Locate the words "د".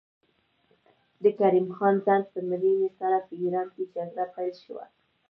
1.23-1.25